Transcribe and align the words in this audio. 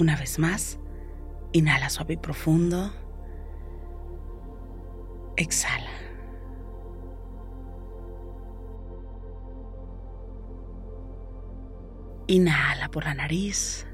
Una 0.00 0.14
vez 0.14 0.38
más, 0.38 0.78
inhala 1.52 1.90
suave 1.90 2.14
y 2.14 2.16
profundo. 2.18 2.92
Exhala. 5.36 5.90
Inhala 12.28 12.88
por 12.90 13.04
la 13.04 13.14
nariz. 13.14 13.86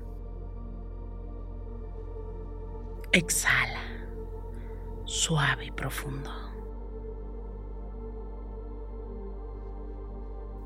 Exhala. 3.13 3.81
Suave 5.05 5.67
y 5.67 5.71
profundo. 5.71 6.31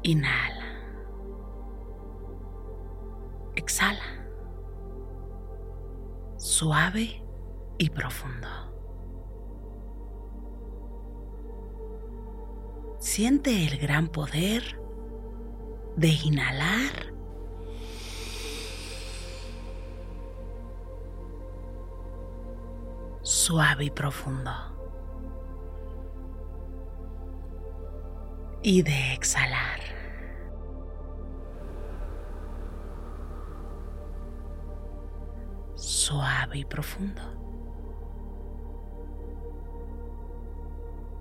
Inhala. 0.03 0.65
Exhala. 3.55 4.28
Suave 6.59 7.23
y 7.79 7.89
profundo. 7.89 8.49
Siente 12.99 13.65
el 13.65 13.79
gran 13.79 14.09
poder 14.09 14.81
de 15.95 16.09
inhalar 16.09 17.13
suave 23.23 23.85
y 23.85 23.91
profundo. 23.91 24.51
Y 28.65 28.83
de 28.83 29.13
exhalar. 29.13 29.78
Suave 36.09 36.61
y 36.61 36.65
profundo. 36.65 37.21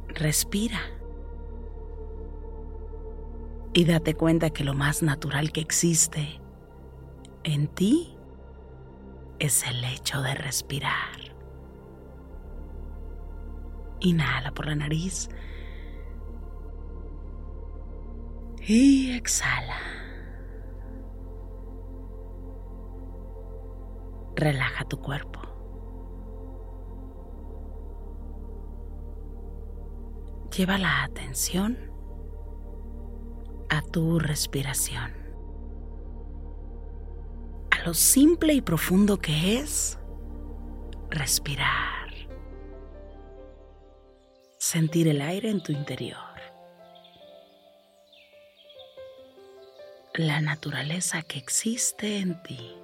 Respira. 0.08 0.80
Y 3.74 3.84
date 3.84 4.14
cuenta 4.14 4.50
que 4.52 4.64
lo 4.64 4.74
más 4.74 5.04
natural 5.04 5.52
que 5.52 5.60
existe 5.60 6.40
en 7.44 7.68
ti 7.68 8.18
es 9.40 9.68
el 9.68 9.84
hecho 9.84 10.22
de 10.22 10.36
respirar. 10.36 11.36
Inhala 14.00 14.54
por 14.54 14.68
la 14.68 14.76
nariz. 14.76 15.28
Y 18.66 19.12
exhala. 19.18 19.87
Relaja 24.38 24.86
tu 24.86 25.02
cuerpo. 25.02 25.42
Lleva 30.56 30.78
la 30.78 31.04
atención 31.04 31.78
a 33.70 33.82
tu 33.82 34.20
respiración. 34.20 35.12
A 37.72 37.84
lo 37.86 37.94
simple 37.94 38.54
y 38.54 38.62
profundo 38.62 39.18
que 39.18 39.60
es 39.60 40.00
respirar 41.10 41.98
sentir 44.68 45.08
el 45.08 45.22
aire 45.22 45.50
en 45.50 45.64
tu 45.64 45.72
interior. 45.72 46.20
La 50.14 50.42
naturaleza 50.42 51.22
que 51.22 51.38
existe 51.38 52.18
en 52.18 52.42
ti. 52.44 52.76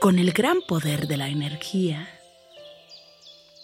Con 0.00 0.18
el 0.18 0.32
gran 0.32 0.62
poder 0.62 1.06
de 1.08 1.16
la 1.16 1.28
energía, 1.28 2.08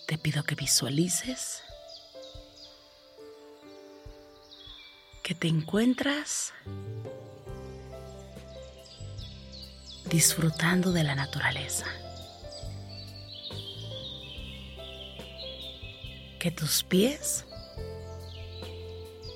te 0.06 0.18
pido 0.18 0.42
que 0.44 0.54
visualices 0.54 1.62
que 5.22 5.34
te 5.34 5.48
encuentras 5.48 6.52
disfrutando 10.10 10.92
de 10.92 11.04
la 11.04 11.14
naturaleza. 11.14 11.86
que 16.44 16.50
tus 16.50 16.82
pies 16.82 17.46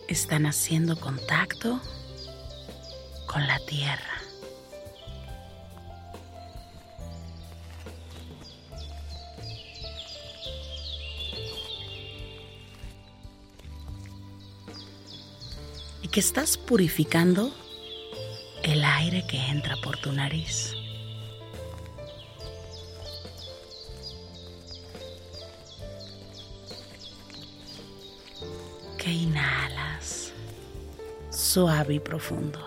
están 0.08 0.44
haciendo 0.44 1.00
contacto 1.00 1.81
con 3.26 3.47
la 3.47 3.58
tierra. 3.60 4.18
Que 16.19 16.23
estás 16.23 16.56
purificando 16.59 17.55
el 18.65 18.83
aire 18.83 19.25
que 19.29 19.37
entra 19.37 19.77
por 19.77 19.99
tu 19.99 20.11
nariz. 20.11 20.75
inhalas 29.06 30.33
suave 31.31 31.95
y 31.95 32.01
profundo. 32.01 32.59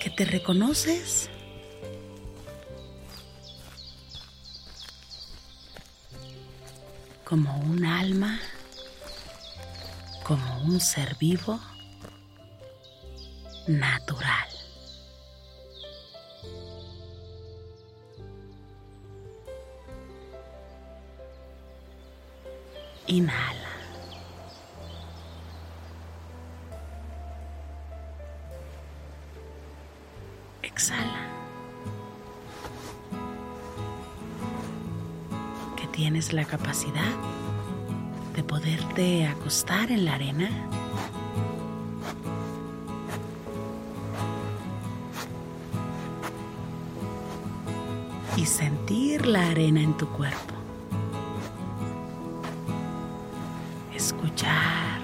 Que 0.00 0.10
te 0.10 0.24
reconoces 0.24 1.30
como 7.24 7.56
un 7.60 7.84
alma, 7.84 8.40
como 10.30 10.58
un 10.58 10.78
ser 10.78 11.16
vivo 11.16 11.58
natural. 13.66 14.48
Inhala. 23.08 23.72
Exhala. 30.62 31.26
Que 35.76 35.88
tienes 35.88 36.32
la 36.32 36.44
capacidad 36.44 37.39
poderte 38.50 39.28
acostar 39.28 39.92
en 39.92 40.04
la 40.06 40.14
arena 40.14 40.50
y 48.36 48.44
sentir 48.44 49.24
la 49.24 49.50
arena 49.50 49.80
en 49.80 49.96
tu 49.96 50.08
cuerpo. 50.08 50.54
Escuchar. 53.94 55.00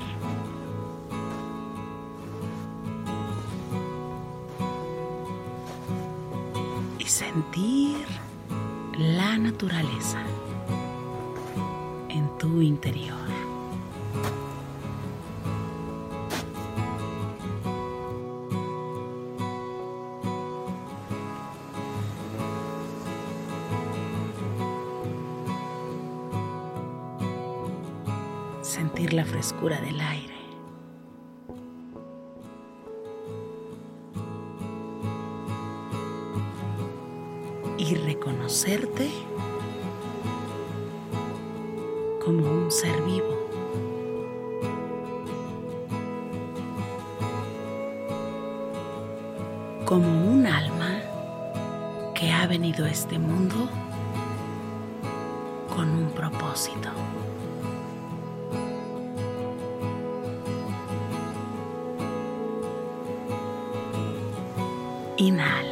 Y 6.98 7.04
sentir 7.04 8.04
la 8.98 9.38
naturaleza 9.38 10.20
en 12.08 12.28
tu 12.38 12.60
interior. 12.60 13.35
Frescura 29.36 29.78
del 29.82 30.00
aire. 30.00 30.34
Y 37.76 37.94
reconocerte 37.96 39.10
como 42.24 42.50
un 42.50 42.72
ser 42.72 43.02
vivo. 43.02 43.36
Como 49.84 50.30
un 50.32 50.46
alma 50.46 51.02
que 52.14 52.32
ha 52.32 52.46
venido 52.46 52.86
a 52.86 52.90
este 52.90 53.18
mundo 53.18 53.68
con 55.68 55.90
un 55.90 56.08
propósito. 56.12 56.88
Inhala. 65.26 65.65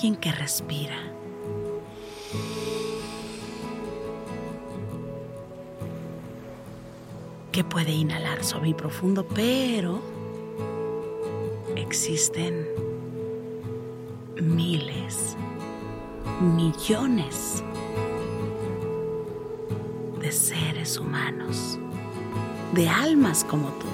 Alguien 0.00 0.16
que 0.16 0.32
respira. 0.32 0.96
que 7.52 7.64
puede 7.64 7.90
inhalar 7.90 8.44
suave 8.44 8.68
y 8.68 8.74
profundo, 8.74 9.26
pero 9.26 10.00
existen 11.74 12.64
miles, 14.40 15.36
millones 16.40 17.64
de 20.20 20.30
seres 20.30 20.96
humanos, 20.96 21.78
de 22.72 22.88
almas 22.88 23.44
como 23.44 23.68
tú. 23.70 23.86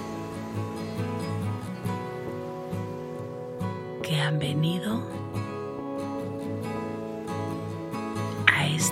han 4.26 4.40
venido 4.40 5.02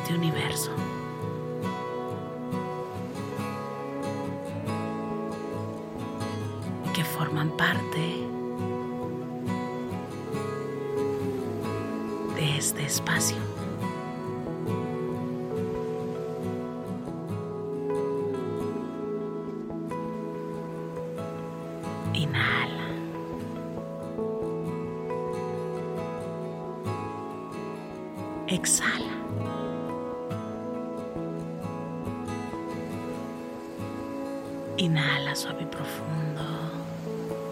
este 0.05 0.15
universo. 0.17 0.71
que 6.93 7.03
forman 7.03 7.49
parte 7.57 8.05
de 12.37 12.57
este 12.59 12.85
espacio. 12.85 13.39
Inhala. 22.13 22.89
exhala. 28.47 29.14
Inhala 34.85 35.35
suave 35.35 35.63
y 35.63 35.65
profundo 35.65 36.43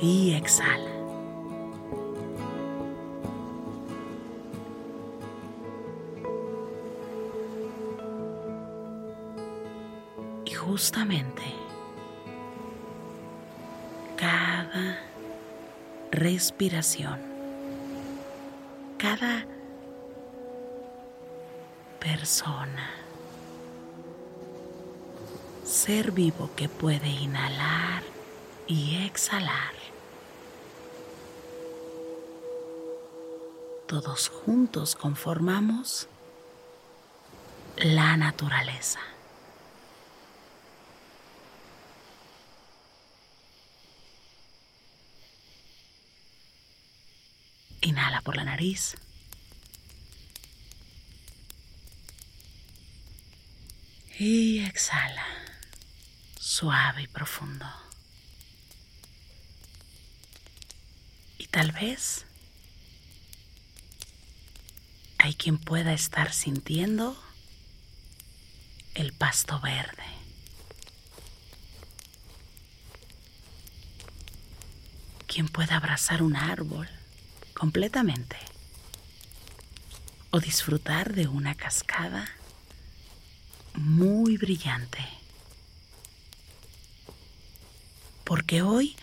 y 0.03 0.35
exhala. 0.35 0.91
Y 10.45 10.51
justamente 10.53 11.43
cada 14.19 14.99
respiración, 16.11 17.19
cada 18.99 19.47
persona, 21.99 23.02
ser 25.85 26.13
vivo 26.13 26.49
que 26.55 26.69
puede 26.69 27.09
inhalar 27.09 28.05
y 28.69 29.05
exhalar. 29.05 29.75
Todos 33.89 34.29
juntos 34.29 34.95
conformamos 34.95 36.07
la 37.79 38.17
naturaleza. 38.17 39.01
Inhala 47.81 48.21
por 48.21 48.37
la 48.37 48.45
nariz. 48.45 48.95
Y 54.17 54.65
exhala, 54.65 55.32
suave 56.43 57.03
y 57.03 57.07
profundo. 57.07 57.67
Y 61.39 61.47
tal 61.47 61.71
vez 61.71 62.27
hay 65.19 65.35
quien 65.35 65.57
pueda 65.57 65.93
estar 65.93 66.33
sintiendo 66.33 67.17
el 68.95 69.13
pasto 69.13 69.61
verde. 69.61 70.03
Quien 75.29 75.47
pueda 75.47 75.77
abrazar 75.77 76.25
un 76.25 76.35
árbol 76.35 76.89
completamente 77.55 78.37
o 80.33 80.41
disfrutar 80.41 81.15
de 81.15 81.29
una 81.29 81.55
cascada 81.55 82.29
muy 83.75 84.37
brillante. 84.39 85.22
Porque 88.25 88.63
hoy 88.63 88.97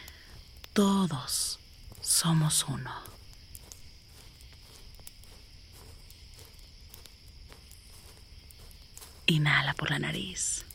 todos 0.74 1.60
somos 2.02 2.66
uno. 2.68 2.94
Inhala 9.28 9.74
por 9.74 9.92
la 9.92 10.00
nariz. 10.00 10.66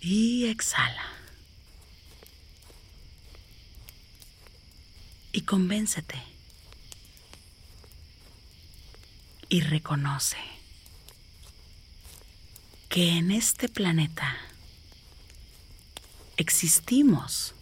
Y 0.00 0.46
exhala. 0.46 1.12
Y 5.32 5.42
convéncete 5.42 6.22
y 9.48 9.60
reconoce 9.60 10.53
que 12.94 13.18
en 13.18 13.32
este 13.32 13.68
planeta 13.68 14.36
existimos 16.36 17.52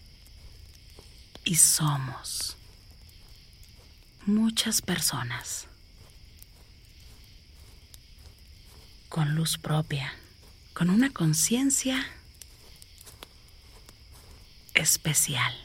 y 1.43 1.55
somos 1.55 2.59
muchas 4.27 4.83
personas 4.83 5.69
con 9.09 9.35
luz 9.35 9.57
propia, 9.57 10.13
con 10.75 10.91
una 10.91 11.11
conciencia 11.11 12.07
especial. 14.75 15.62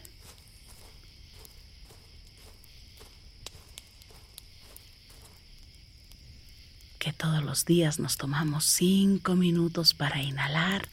Que 7.08 7.14
todos 7.14 7.42
los 7.42 7.64
días 7.64 8.00
nos 8.00 8.18
tomamos 8.18 8.66
cinco 8.66 9.38
minutos 9.38 9.94
para 9.94 10.22
inhalar 10.22 10.90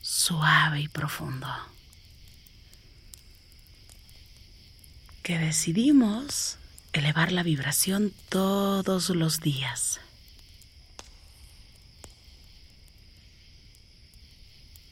suave 0.00 0.82
y 0.82 0.86
profundo. 0.86 1.48
Que 5.24 5.38
decidimos 5.38 6.58
elevar 6.92 7.32
la 7.32 7.42
vibración 7.42 8.14
todos 8.28 9.08
los 9.08 9.40
días. 9.40 9.98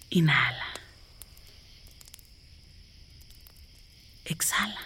Inhala. 0.09 0.67
Exhala. 4.25 4.81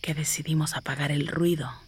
Que 0.00 0.14
decidimos 0.14 0.72
apagar 0.72 1.12
el 1.12 1.26
ruido. 1.26 1.85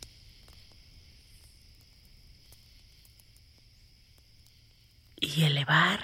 Y 5.37 5.44
elevar 5.44 6.00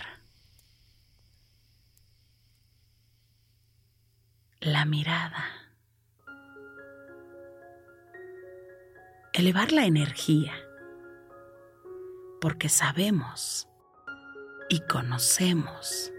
la 4.61 4.85
mirada. 4.85 5.47
Elevar 9.33 9.73
la 9.73 9.87
energía. 9.87 10.53
Porque 12.39 12.69
sabemos 12.69 13.67
y 14.69 14.81
conocemos 14.81 16.13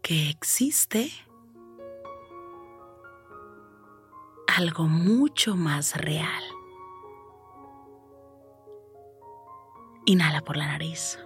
que 0.00 0.30
existe 0.30 1.12
algo 4.46 4.84
mucho 4.84 5.54
más 5.54 5.96
real. 6.00 6.51
Inhala 10.04 10.40
por 10.40 10.56
la 10.56 10.66
nariz 10.66 11.18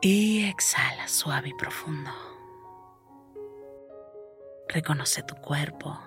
y 0.00 0.44
exhala 0.46 1.06
suave 1.06 1.50
y 1.50 1.54
profundo. 1.54 2.10
Reconoce 4.68 5.22
tu 5.22 5.36
cuerpo. 5.36 5.98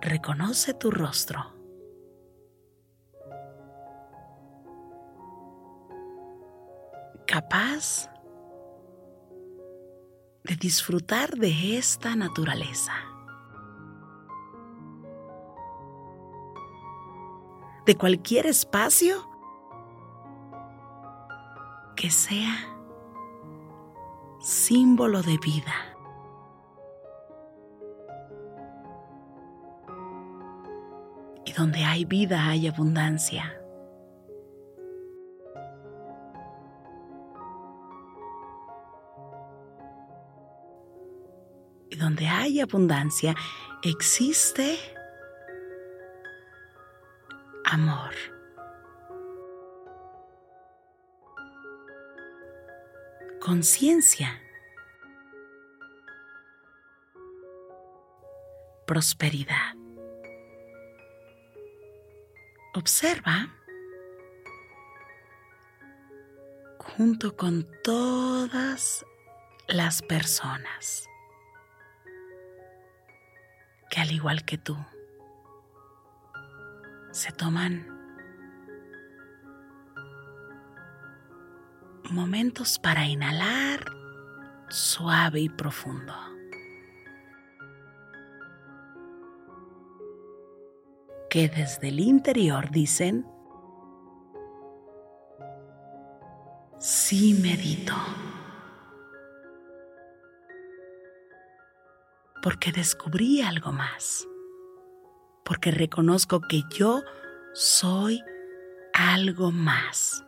Reconoce 0.00 0.74
tu 0.74 0.90
rostro. 0.90 1.52
Capaz 7.26 8.08
de 10.44 10.56
disfrutar 10.56 11.36
de 11.36 11.78
esta 11.78 12.16
naturaleza. 12.16 13.11
De 17.86 17.96
cualquier 17.96 18.46
espacio 18.46 19.28
que 21.96 22.10
sea 22.10 22.56
símbolo 24.40 25.22
de 25.22 25.38
vida. 25.38 25.92
donde 31.62 31.84
hay 31.84 32.04
vida 32.04 32.48
hay 32.48 32.66
abundancia. 32.66 33.58
Y 41.90 41.96
donde 41.96 42.26
hay 42.26 42.60
abundancia 42.60 43.34
existe 43.82 44.76
amor. 47.72 48.14
Conciencia. 53.40 54.40
Prosperidad. 58.86 59.74
Observa 62.74 63.48
junto 66.78 67.36
con 67.36 67.66
todas 67.82 69.04
las 69.68 70.02
personas 70.02 71.08
que 73.90 74.00
al 74.00 74.10
igual 74.10 74.44
que 74.44 74.58
tú 74.58 74.76
se 77.12 77.30
toman 77.30 77.86
momentos 82.10 82.78
para 82.78 83.06
inhalar 83.06 83.84
suave 84.68 85.40
y 85.40 85.48
profundo. 85.48 86.14
que 91.32 91.48
desde 91.48 91.88
el 91.88 91.98
interior 91.98 92.70
dicen, 92.70 93.26
sí 96.78 97.32
medito. 97.42 97.94
Porque 102.42 102.70
descubrí 102.70 103.40
algo 103.40 103.72
más. 103.72 104.28
Porque 105.44 105.70
reconozco 105.70 106.40
que 106.40 106.62
yo 106.70 107.02
soy 107.52 108.22
algo 108.92 109.50
más. 109.50 110.24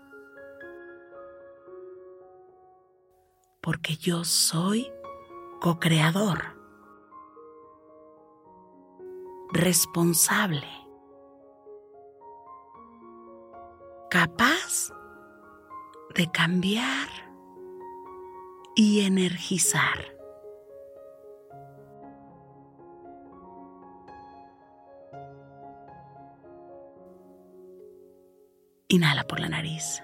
Porque 3.61 3.97
yo 3.97 4.25
soy 4.25 4.92
co-creador, 5.61 6.42
responsable 9.52 10.85
capaz 14.14 14.92
de 16.14 16.30
cambiar 16.30 17.09
y 18.76 19.00
energizar. 19.00 20.13
Inhala 28.94 29.24
por 29.24 29.40
la 29.40 29.48
nariz. 29.48 30.00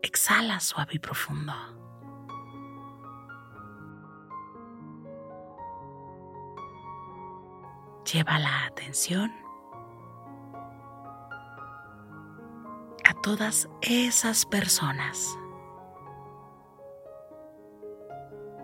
Exhala 0.00 0.58
suave 0.60 0.94
y 0.94 0.98
profundo. 0.98 1.52
lleva 8.10 8.38
la 8.38 8.66
atención 8.66 9.30
a 13.04 13.12
todas 13.20 13.68
esas 13.82 14.46
personas, 14.46 15.36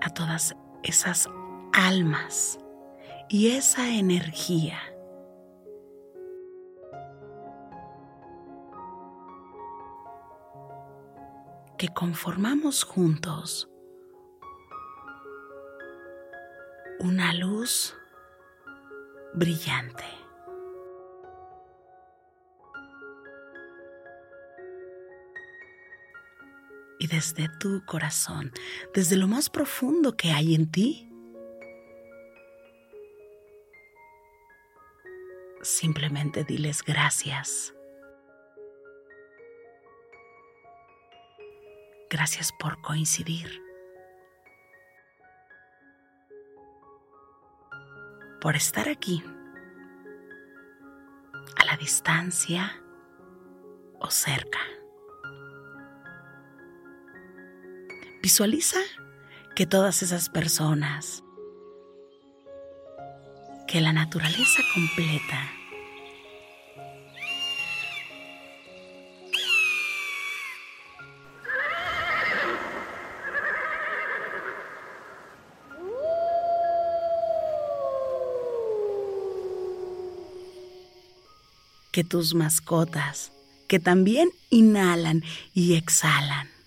a 0.01 0.09
todas 0.11 0.55
esas 0.85 1.29
almas 1.73 2.62
y 3.33 3.49
esa 3.53 3.89
energía. 3.89 4.79
que 11.79 11.89
conformamos 11.89 12.85
juntos 12.85 13.69
una 17.01 17.35
luz 17.35 17.97
brillante. 19.35 20.05
Y 27.01 27.09
desde 27.09 27.49
tu 27.59 27.85
corazón, 27.85 28.53
desde 28.95 29.17
lo 29.17 29.27
más 29.27 29.51
profundo 29.51 30.17
que 30.17 30.31
hay 30.31 30.55
en 30.55 30.71
ti, 30.71 31.12
simplemente 35.63 36.45
diles 36.45 36.83
gracias. 36.83 37.75
Gracias 42.11 42.53
por 42.53 42.81
coincidir. 42.83 43.63
Por 48.41 48.57
estar 48.57 48.89
aquí, 48.89 49.23
a 51.57 51.65
la 51.65 51.77
distancia 51.77 52.83
o 54.01 54.11
cerca. 54.11 54.59
Visualiza 58.21 58.81
que 59.55 59.67
todas 59.67 60.03
esas 60.03 60.29
personas, 60.29 61.25
que 63.73 63.81
la 63.81 63.95
naturaleza 63.95 64.63
completa, 64.75 65.51
que 81.93 82.05
tus 82.05 82.35
mascotas, 82.35 83.33
que 83.69 83.81
también 83.81 84.29
inhalan 84.51 85.25
y 85.55 85.77
exhalan. 85.77 86.62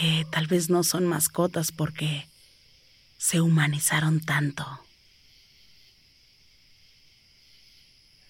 Que 0.00 0.24
tal 0.30 0.46
vez 0.46 0.70
no 0.70 0.82
son 0.82 1.04
mascotas 1.04 1.72
porque 1.72 2.26
se 3.18 3.42
humanizaron 3.42 4.20
tanto. 4.20 4.64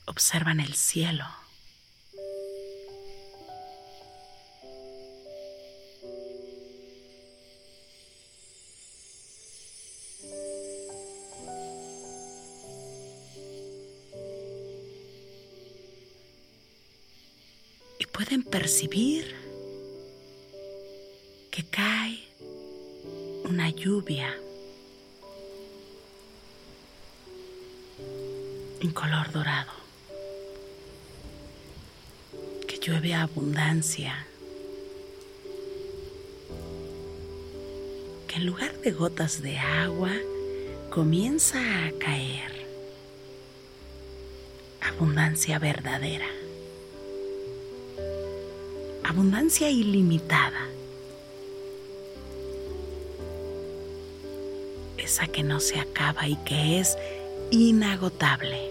Observan 0.05 0.59
el 0.59 0.75
cielo. 0.75 1.27
pueden 18.21 18.43
percibir 18.43 19.40
que 21.51 21.65
cae 21.65 22.19
una 23.45 23.71
lluvia 23.71 24.33
en 28.81 28.91
color 28.93 29.31
dorado, 29.33 29.73
que 32.69 32.79
llueve 32.79 33.15
abundancia, 33.15 34.27
que 38.29 38.37
en 38.37 38.47
lugar 38.47 38.73
de 38.81 38.93
gotas 38.93 39.43
de 39.43 39.59
agua 39.59 40.13
comienza 40.91 41.59
a 41.59 41.93
caer 41.99 42.67
abundancia 44.81 45.59
verdadera 45.59 46.29
abundancia 49.11 49.69
ilimitada. 49.69 50.69
Que 55.19 55.43
no 55.43 55.59
se 55.59 55.79
acaba 55.79 56.29
y 56.29 56.37
que 56.37 56.79
es 56.79 56.97
inagotable. 57.51 58.71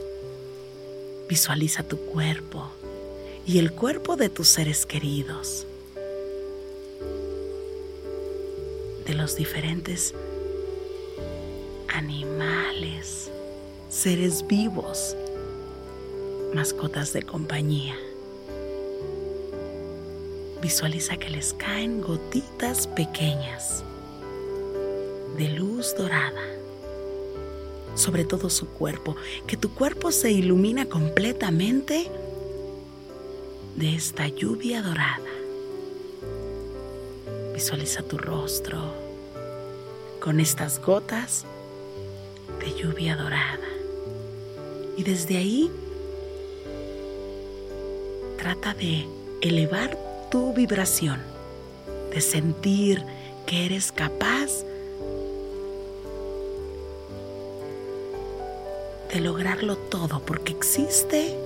Visualiza 1.27 1.83
tu 1.83 1.97
cuerpo 1.97 2.71
y 3.45 3.59
el 3.59 3.73
cuerpo 3.73 4.15
de 4.15 4.29
tus 4.29 4.47
seres 4.47 4.85
queridos, 4.85 5.67
de 9.05 9.13
los 9.13 9.35
diferentes 9.35 10.15
animales, 11.93 13.29
seres 13.89 14.47
vivos, 14.47 15.15
mascotas 16.53 17.11
de 17.11 17.21
compañía. 17.21 17.95
Visualiza 20.61 21.17
que 21.17 21.29
les 21.29 21.53
caen 21.53 22.01
gotitas 22.01 22.87
pequeñas 22.87 23.83
de 25.39 25.49
luz 25.49 25.95
dorada 25.97 26.59
sobre 27.99 28.23
todo 28.23 28.49
su 28.49 28.67
cuerpo, 28.67 29.15
que 29.45 29.57
tu 29.57 29.73
cuerpo 29.73 30.11
se 30.11 30.31
ilumina 30.31 30.85
completamente 30.85 32.09
de 33.75 33.95
esta 33.95 34.27
lluvia 34.27 34.81
dorada. 34.81 35.19
Visualiza 37.53 38.01
tu 38.03 38.17
rostro 38.17 38.93
con 40.21 40.39
estas 40.39 40.79
gotas 40.79 41.45
de 42.61 42.73
lluvia 42.73 43.17
dorada. 43.17 43.59
Y 44.95 45.03
desde 45.03 45.37
ahí 45.37 45.69
trata 48.37 48.73
de 48.73 49.05
elevar 49.41 49.97
tu 50.31 50.53
vibración, 50.53 51.19
de 52.13 52.21
sentir 52.21 53.03
que 53.45 53.65
eres 53.65 53.91
capaz 53.91 54.63
de 59.11 59.19
lograrlo 59.21 59.77
todo, 59.77 60.21
porque 60.25 60.51
existe 60.51 61.37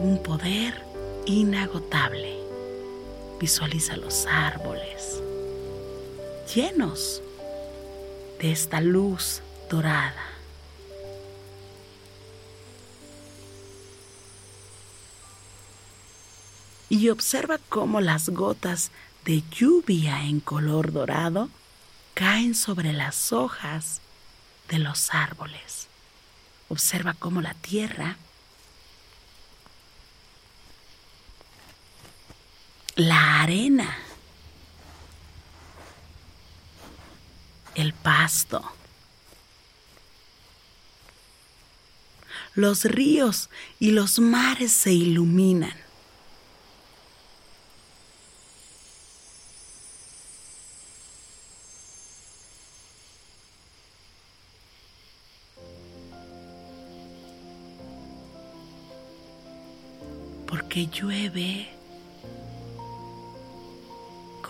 un 0.00 0.22
poder 0.22 0.82
inagotable. 1.26 2.36
Visualiza 3.40 3.96
los 3.96 4.26
árboles 4.26 5.22
llenos 6.54 7.22
de 8.40 8.52
esta 8.52 8.80
luz 8.80 9.42
dorada. 9.70 10.24
y 16.90 17.10
observa 17.10 17.58
cómo 17.68 18.00
las 18.00 18.30
gotas 18.30 18.90
de 19.24 19.42
lluvia 19.50 20.24
en 20.24 20.40
color 20.40 20.90
dorado 20.90 21.50
caen 22.14 22.54
sobre 22.54 22.94
las 22.94 23.30
hojas 23.32 24.00
de 24.68 24.78
los 24.78 25.12
árboles. 25.12 25.88
Observa 26.68 27.14
cómo 27.14 27.40
la 27.40 27.54
tierra, 27.54 28.16
la 32.96 33.40
arena, 33.40 33.96
el 37.74 37.94
pasto, 37.94 38.70
los 42.54 42.84
ríos 42.84 43.50
y 43.78 43.92
los 43.92 44.18
mares 44.18 44.72
se 44.72 44.92
iluminan. 44.92 45.87
Llueve 60.86 61.68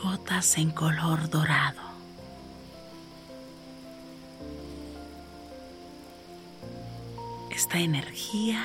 gotas 0.03 0.59
en 0.59 0.71
color 0.71 1.29
dorado. 1.31 1.81
Esta 7.51 7.79
energía 7.79 8.64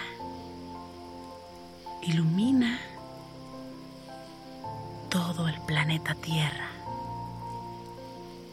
ilumina 2.03 2.79
todo 5.09 5.47
el 5.47 5.59
planeta 5.61 6.15
Tierra. 6.15 6.69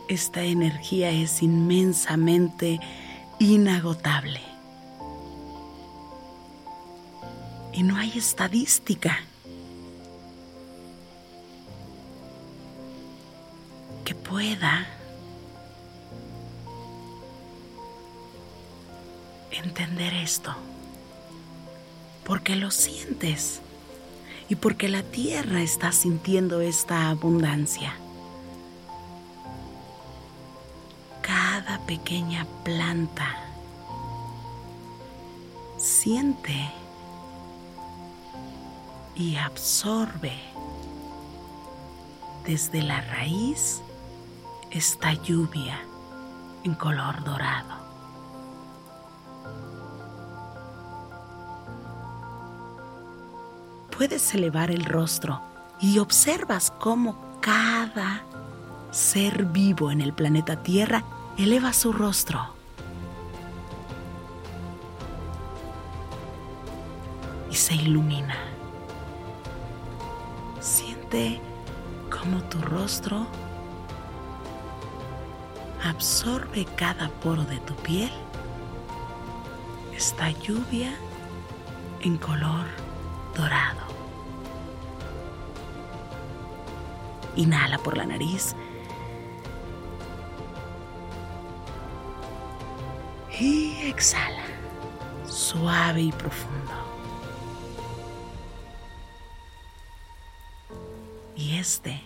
Esta 0.09 0.43
energía 0.43 1.11
es 1.11 1.43
inmensamente 1.43 2.81
inagotable. 3.39 4.50
Y 7.73 7.83
no 7.83 7.97
hay 7.97 8.17
estadística. 8.17 9.21
Que 14.05 14.15
pueda 14.15 14.87
entender 19.51 20.15
esto, 20.15 20.55
porque 22.25 22.57
lo 22.57 22.71
sientes 22.71 23.61
y 24.49 24.57
porque 24.57 24.89
la 24.89 25.03
tierra 25.03 25.63
está 25.63 25.93
sintiendo 25.93 26.61
esta 26.61 27.09
abundancia. 27.09 27.95
Cada 31.23 31.79
pequeña 31.87 32.47
planta 32.65 33.37
siente 35.79 36.80
y 39.15 39.37
absorbe 39.37 40.33
desde 42.47 42.83
la 42.83 43.01
raíz 43.03 43.83
esta 44.71 45.13
lluvia 45.15 45.79
en 46.65 46.75
color 46.75 47.23
dorado. 47.25 47.81
Puedes 53.97 54.35
elevar 54.35 54.71
el 54.71 54.85
rostro 54.85 55.43
y 55.81 55.99
observas 55.99 56.73
cómo 56.79 57.17
cada 57.41 58.23
ser 58.91 59.45
vivo 59.45 59.91
en 59.91 60.01
el 60.01 60.13
planeta 60.13 60.63
Tierra 60.63 61.05
eleva 61.37 61.73
su 61.73 61.93
rostro. 61.93 62.41
Y 67.51 67.55
se 67.55 67.75
ilumina. 67.75 68.37
Siente 71.11 71.41
cómo 72.09 72.41
tu 72.45 72.61
rostro 72.61 73.27
absorbe 75.85 76.65
cada 76.77 77.09
poro 77.09 77.43
de 77.45 77.59
tu 77.61 77.75
piel 77.77 78.11
esta 79.97 80.31
lluvia 80.31 80.93
en 82.03 82.17
color 82.17 82.67
dorado. 83.35 83.81
Inhala 87.37 87.79
por 87.79 87.97
la 87.97 88.07
nariz. 88.07 88.55
Y 93.39 93.77
exhala, 93.87 94.45
suave 95.27 96.03
y 96.03 96.13
profundo. 96.13 96.90
Este, 101.61 102.01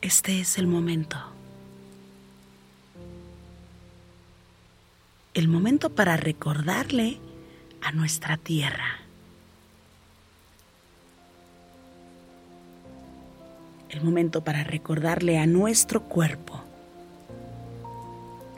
este 0.00 0.40
es 0.40 0.58
el 0.58 0.66
momento. 0.66 1.18
El 5.34 5.48
momento 5.48 5.90
para 5.90 6.16
recordarle 6.16 7.20
a 7.82 7.92
nuestra 7.92 8.36
tierra. 8.38 8.98
El 13.90 14.02
momento 14.02 14.42
para 14.42 14.64
recordarle 14.64 15.38
a 15.38 15.46
nuestro 15.46 16.04
cuerpo 16.04 16.62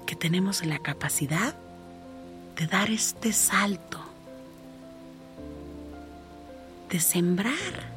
que 0.07 0.15
tenemos 0.15 0.65
la 0.65 0.79
capacidad 0.79 1.55
de 2.57 2.67
dar 2.67 2.91
este 2.91 3.33
salto, 3.33 4.01
de 6.91 7.01
sembrar 7.01 7.92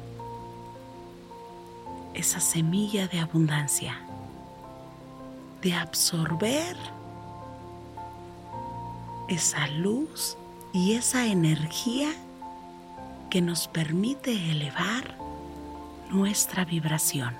esa 2.16 2.40
semilla 2.40 3.08
de 3.08 3.20
abundancia, 3.20 4.00
de 5.60 5.74
absorber 5.74 6.74
esa 9.28 9.68
luz 9.68 10.38
y 10.72 10.94
esa 10.94 11.26
energía 11.26 12.10
que 13.28 13.42
nos 13.42 13.68
permite 13.68 14.50
elevar 14.50 15.18
nuestra 16.10 16.64
vibración, 16.64 17.34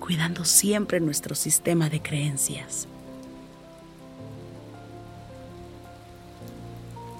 cuidando 0.00 0.44
siempre 0.44 0.98
nuestro 0.98 1.36
sistema 1.36 1.88
de 1.88 2.02
creencias, 2.02 2.88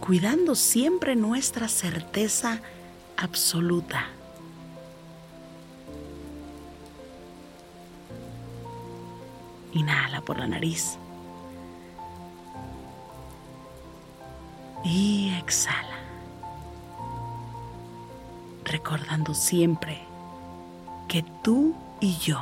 cuidando 0.01 0.57
siempre 0.57 1.15
nuestra 1.15 1.69
certeza 1.69 2.61
absoluta 3.17 4.16
Inhala 9.77 10.23
por 10.23 10.39
la 10.39 10.47
nariz. 10.47 10.97
Y 14.83 15.35
exhala. 15.39 15.99
Recordando 18.65 19.35
siempre 19.35 20.03
que 21.09 21.23
tú 21.43 21.75
y 22.01 22.17
yo 22.17 22.41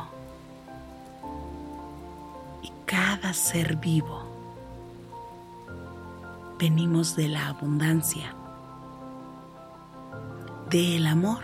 y 2.62 2.70
cada 2.86 3.34
ser 3.34 3.76
vivo 3.76 4.22
venimos 6.58 7.16
de 7.16 7.28
la 7.28 7.48
abundancia, 7.48 8.32
del 10.70 11.06
amor 11.08 11.42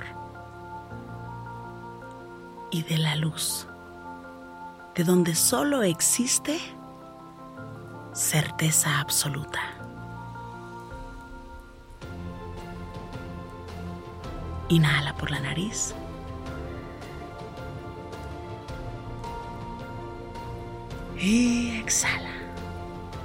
y 2.70 2.82
de 2.84 2.96
la 2.96 3.16
luz 3.16 3.66
de 4.94 5.04
donde 5.04 5.34
solo 5.34 5.82
existe 5.82 6.58
certeza 8.12 9.00
absoluta. 9.00 9.60
Inhala 14.68 15.14
por 15.14 15.30
la 15.30 15.40
nariz. 15.40 15.94
Y 21.18 21.76
exhala, 21.78 22.30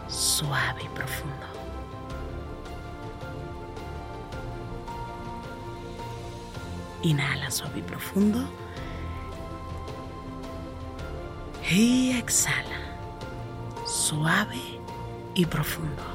suave 0.07 0.83
y 0.83 0.89
profundo. 0.89 1.45
Inhala 7.03 7.49
suave 7.51 7.79
y 7.79 7.83
profundo. 7.83 8.39
Y 11.69 12.11
exhala, 12.11 12.79
suave 13.87 14.61
y 15.33 15.45
profundo. 15.45 16.14